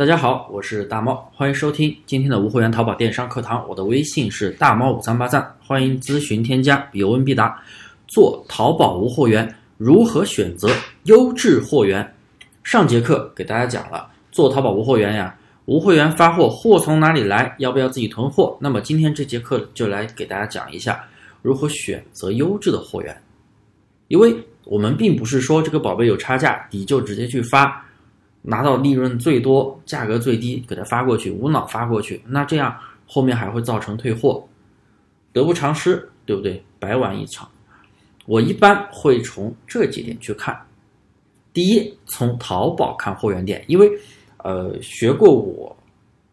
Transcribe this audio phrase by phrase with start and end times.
[0.00, 3.68] 大家好，我是大猫，欢迎收听今天的无货源淘宝电商课堂。
[3.68, 7.62] 我的微信是大猫五三八三，欢迎咨询添加，有问必答。
[8.08, 10.70] 做淘宝无货源，如何选择
[11.02, 12.14] 优质货源？
[12.64, 15.36] 上节课给大家讲了，做淘宝无货源呀，
[15.66, 17.54] 无货源发货，货从哪里来？
[17.58, 18.56] 要不要自己囤货？
[18.58, 21.04] 那么今天这节课就来给大家讲一下
[21.42, 23.14] 如何选择优质的货源，
[24.08, 27.84] 因为我们并不是说这个宝贝有差价，你就直接去发。
[28.42, 34.46] 拿到利润最多、价格最低，给他发过去，无脑发过去，那这样后面还会造成退货，
[35.32, 36.62] 得不偿失，对不对？
[36.78, 37.48] 白玩一场。
[38.26, 40.58] 我一般会从这几点去看。
[41.52, 43.90] 第一，从淘宝看货源店，因为
[44.38, 45.76] 呃，学过我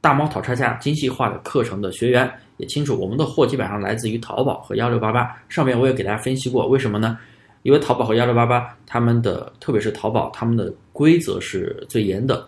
[0.00, 5.34] 大猫淘差价精细化的课程的学员也清楚，我们的货基本上来自于淘宝和幺六八八。
[5.48, 7.16] 上面我也给大家分析过，为什么呢？
[7.64, 12.46] 因为淘宝和幺六八八，他们的特别是淘宝，他们的规则是最严的，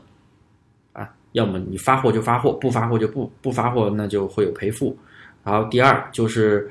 [0.93, 4.95] 啊，要么你发货就发货，不发货就不不发货，那就会有赔付。
[5.43, 6.71] 然后第二就是，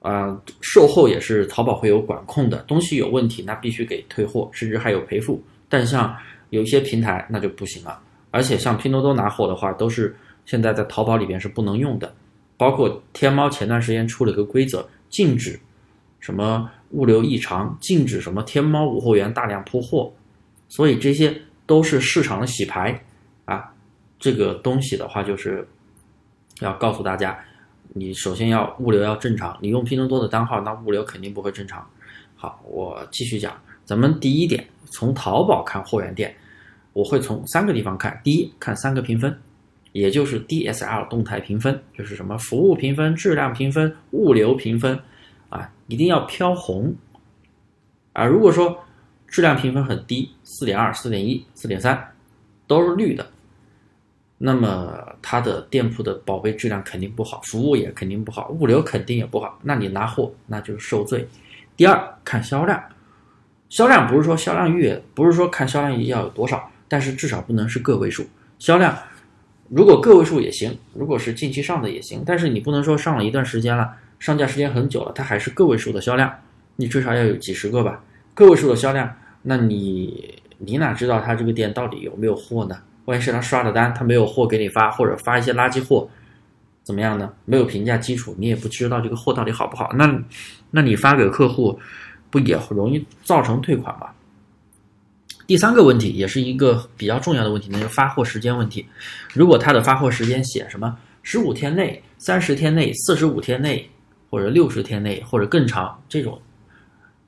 [0.00, 5.42] 啊，售后也是淘宝会有管控的，东西有问题那必须给退货，甚至还有赔付。
[5.70, 6.14] 但像
[6.50, 7.98] 有一些平台那就不行了，
[8.30, 12.14] 而且像拼多多拿货的话，都是现在在淘宝里边是不能用的，
[12.58, 15.58] 包括天猫前段时间出了个规则，禁止
[16.20, 16.70] 什么。
[16.92, 20.12] 物流异常，禁止什么天猫无货源大量铺货，
[20.68, 21.34] 所以这些
[21.66, 22.98] 都是市场的洗牌
[23.44, 23.72] 啊。
[24.18, 25.66] 这个东西的话，就是
[26.60, 27.38] 要告诉大家，
[27.94, 29.58] 你首先要物流要正常。
[29.60, 31.84] 你用拼多多的单号，那物流肯定不会正常。
[32.36, 33.52] 好，我继续讲，
[33.84, 36.34] 咱们第一点，从淘宝看货源店，
[36.92, 38.20] 我会从三个地方看。
[38.22, 39.36] 第一，看三个评分，
[39.92, 44.98] 也就是 DSL 动态评分，就是什么服务评分、质量评分、物流评分。
[45.52, 46.94] 啊，一定要飘红，
[48.14, 48.82] 啊，如果说
[49.26, 52.14] 质量评分很低，四点二、四点一、四点三，
[52.66, 53.26] 都是绿的，
[54.38, 61.28] 那么它的店铺的宝贝质量肯定不好，服务也肯定不好，物流肯定也不好，那你拿货那就是受罪。
[61.76, 62.82] 第二，看销量，
[63.68, 68.26] 销量不是说销量越，不是说看销量要有多少，但是至少不能是个位数。
[68.58, 68.96] 销量
[69.68, 73.98] 如果个位数也行，如果是近期上的也行，但是你不能说上了一段时间了。
[74.22, 76.32] 上架时间很久了，它还是个位数的销量，
[76.76, 78.00] 你至少要有几十个吧？
[78.34, 79.12] 个位数的销量，
[79.42, 82.78] 那你你哪知道他这个店到底有没有货呢？
[83.06, 86.08] 万一是他刷的单，他没有货给你发，或者发一些垃圾货，
[86.84, 87.32] 怎么样呢？
[87.46, 89.90] 没有评价基础，你也不知道这个货到底好不好。
[89.92, 90.16] 那
[90.70, 91.76] 那你发给客户，
[92.30, 94.06] 不也容易造成退款吗？
[95.48, 98.86] 第三个问题也是一个比较重要的问题，那就是发货时间问题。
[99.34, 103.84] 如果他的发货时间写什么十五天内、三十天内、四十五天内。
[104.32, 106.40] 或者六十天内或者更长，这种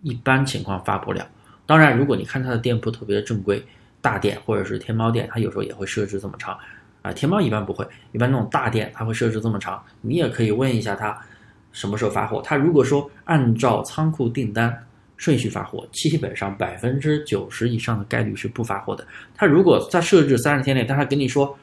[0.00, 1.28] 一般情况发不了。
[1.66, 3.62] 当然，如果你看它的店铺特别的正规，
[4.00, 6.58] 大店或者是天猫店，它有时候也会设置这么长。
[7.02, 9.84] 啊，天猫一般不会，一般那种大店它会设置这么长。
[10.00, 11.14] 你也可以问一下他
[11.72, 12.40] 什么时候发货。
[12.40, 14.74] 他如果说按照仓库订单
[15.18, 19.06] 顺序发货，基本上百分之九十以上的概率是不发货的。
[19.34, 21.54] 他如果在设置三十天内，但他跟你说，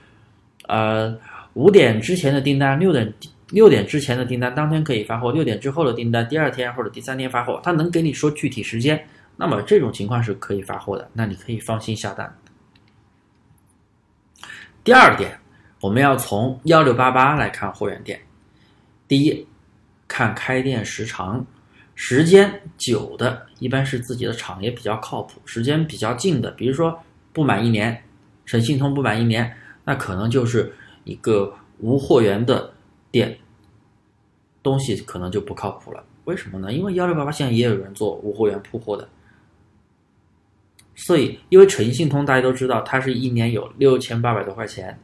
[0.67, 1.17] 呃，
[1.53, 3.11] 五点之前的订单，六点。
[3.51, 12.33] 六点之前的订单当天可以发货，六点之后的订单第二天或者第三天发货，他能给你说具体时间，那么这种情况是可以发货的，那你可以放心下单。
[14.85, 15.37] 第二点，
[15.81, 18.19] 我们要从幺六八八来看货源店。
[19.05, 19.45] 第一，
[20.07, 21.45] 看开店时长，
[21.93, 26.97] 时间久的一般是自己的厂也比较靠谱，时间比较近的，比如说
[27.33, 28.01] 不满一年，
[28.45, 29.53] 诚信通不满一年，
[29.83, 30.73] 那可能就是
[31.03, 32.70] 一个无货源的。
[33.11, 33.37] 店
[34.63, 36.71] 东西可能就不靠谱了，为什么呢？
[36.71, 39.07] 因为幺六八八现在也有人做无货源铺货的，
[40.95, 44.97] 所以因为诚信通大家都知道，它是一年有六千八百多块钱，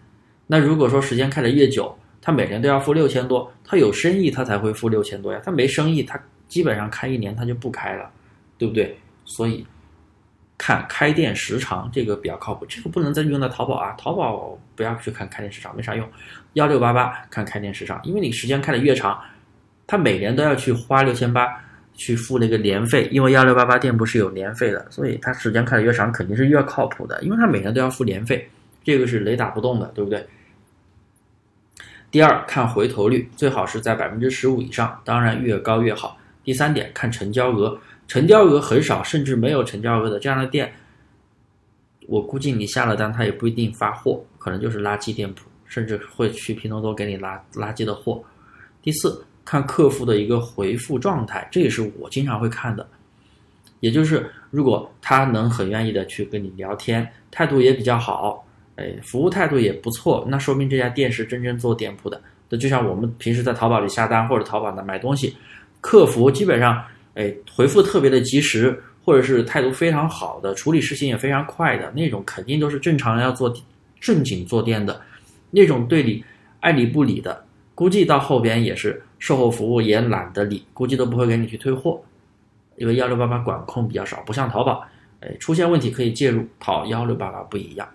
[0.48, 8.12] 那如果说时间开的越久，他每年都要付六千多，他有生意他才会付六千多呀，他没生意他基本上开一年他就不开了，
[8.58, 8.98] 对不对？
[9.26, 9.66] 所以。
[10.68, 12.66] 看开店时长，这个比较靠谱。
[12.66, 16.06] 这个不能再用在淘宝啊，淘宝不要去看开店时长，没啥用。
[16.56, 19.18] 幺六八八看开店时长，因为你时间开的越长，
[19.88, 21.48] 他每年都要去花六千八
[21.94, 28.50] 去付那个年费，因为幺六八八店铺是有年费的，所以他时间开的越长，肯定是越靠谱的，因为他每年都要付年费，
[28.84, 30.28] 这个是雷打不动的，对不对？
[32.12, 36.18] 第二，看回头率，最好是在百分之十五以上，当然越高越好。
[36.44, 37.80] 第三点，看成交额。
[38.08, 40.74] 成交额很少，甚至没有成交额的这样的店，
[42.08, 48.24] 我估计你下了单，他也不一定发货，可能就是垃圾店铺，甚至会去拼多多给你拉垃圾的货。
[48.82, 52.88] 第四，看客服的一个回复状态，这也是我经常会看的，
[53.82, 62.22] 也就是如果他能很愿意的去跟你聊天，态度也比较好，哎，服务态度也不错，那说明这家店是真正做店铺的。
[62.50, 65.36] 那就像我们平时在淘宝里下单或者淘宝呢买东西，
[65.82, 66.82] 客服基本上
[67.18, 73.52] 哎回复特别的及时，或者是态度非常好的，处理事情也非常快的那种，肯定都是正常人要做
[74.00, 75.02] 正经做店的，
[75.50, 76.24] 那种对你
[76.60, 77.44] 爱理不理的，
[77.74, 82.00] 估计到后边也是售后服务也懒得理，估计都不会给你去退货，
[82.76, 84.86] 因为幺六八八管控比较少，不像淘宝，
[85.22, 87.88] 哎出现问题可以介入，淘幺六八八不一样，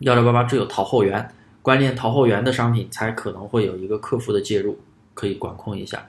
[0.00, 1.28] 幺六八八只有淘货源。
[1.62, 4.76] 关联淘货源的商品才可能会有一个客服的介入，
[5.14, 6.04] 可以管控一下。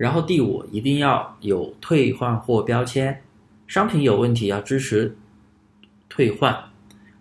[0.00, 3.22] 然后第五，一定要有退换货标签，
[3.66, 5.14] 商品有问题要支持
[6.08, 6.58] 退换。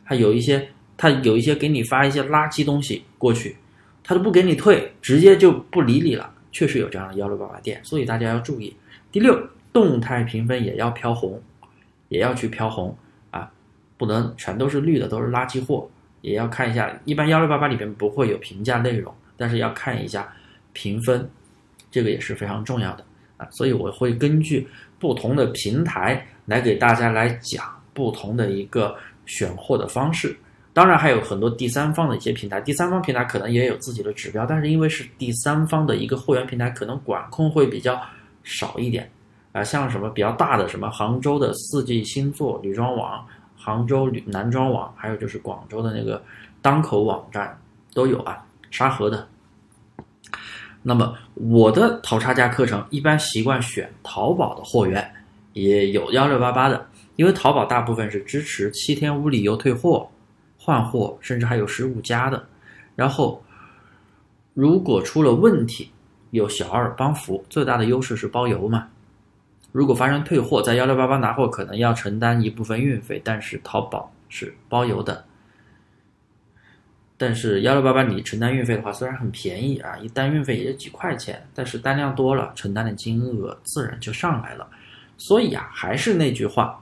[0.01, 0.65] 还有一些，
[0.95, 3.57] 他有一些给你发一些垃圾东西过去，
[4.01, 6.33] 他都不给你退，直接就不理你了。
[6.53, 8.73] 确实有这样的幺六八八店，所以大家要注意。
[9.11, 9.37] 第六，
[9.73, 11.37] 动态评分也要飘红，
[12.07, 12.95] 也要去飘红
[13.29, 13.51] 啊，
[13.97, 15.85] 不能全都是绿的，都是垃圾货。
[16.21, 20.33] 也要看一下，一般幺六八八里边不会有评价内容，但是要看一下
[20.71, 21.29] 评分，
[21.91, 23.05] 这个也是非常重要的
[23.37, 23.47] 啊。
[23.51, 28.95] 所以我会根据不同的平台来给大家来讲不同的一个
[29.25, 30.35] 选货的方式。
[30.73, 37.99] 当然还有很多第三方的一些平台，第三方平台可能也有自己的指标，但是因为是第三方的一个货源平台，可能管控会比较
[38.43, 39.09] 少一点
[39.51, 39.63] 啊。
[39.63, 43.25] 像什么比较大的，什么杭州的四季星座女装网。
[43.61, 46.23] 杭州男装网，还有就是广州的那个
[46.61, 47.59] 当口网站
[47.93, 48.41] 都有啊，
[48.71, 49.27] 沙河的。
[50.81, 55.13] 那么我的淘差价课程一般习惯选淘宝的货源，
[55.53, 56.87] 也有幺六八八的，
[57.17, 60.09] 因为淘宝大部分是支持七天无理由退货、
[60.57, 62.41] 换货，甚至还有十五加的。
[62.95, 63.43] 然后
[64.53, 65.91] 如果出了问题，
[66.31, 68.87] 有小二帮扶，最大的优势是包邮嘛。
[69.71, 75.25] 如果发生退货，在幺六八八拿货可能要承担一部分运费，但是淘宝是包邮的。
[77.21, 84.65] 但是幺六八八你承担运费的话，虽然很便宜啊，一单运费也就几块钱，但是单量多了，承担的金额自然就上来了。
[85.17, 86.81] 所以啊，还是那句话，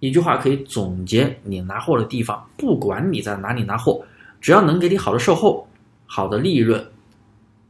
[0.00, 4.02] 一句话可以总结你拿货的地方，不管你在哪里拿货，
[4.40, 5.68] 只要能给你好的售后、
[6.06, 6.82] 好的利润、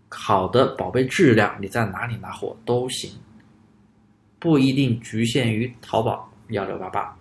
[0.08, 3.11] 好的宝贝质量，你在哪里拿货都行。
[4.38, 7.16] 不一定局限于淘宝幺六八八。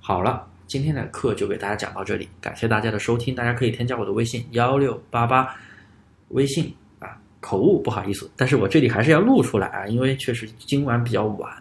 [0.00, 3.34] 好了，今天的课就给大家讲到这里，感谢大家的收听。
[3.34, 5.52] 大家可以添加我的微信幺六八八，
[6.28, 11.52] 微信啊，口误不好意思，但是我这里还是要录出来啊，因为确实今晚比较晚。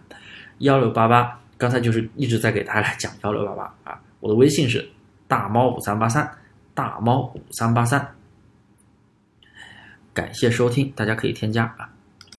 [0.60, 4.88] 幺六八八，刚才就是一直在给大家讲幺六八八啊，我的微信是
[5.28, 6.30] 大猫五三八三，
[6.76, 8.16] 大猫五三八三。
[10.14, 11.90] 感谢收听，大家可以添加啊。